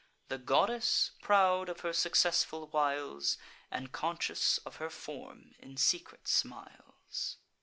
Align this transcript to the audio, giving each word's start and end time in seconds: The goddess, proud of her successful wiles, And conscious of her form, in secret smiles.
The 0.29 0.39
goddess, 0.39 1.11
proud 1.21 1.69
of 1.69 1.81
her 1.81 1.93
successful 1.93 2.65
wiles, 2.69 3.37
And 3.69 3.91
conscious 3.91 4.57
of 4.65 4.77
her 4.77 4.89
form, 4.89 5.53
in 5.59 5.77
secret 5.77 6.27
smiles. 6.27 7.37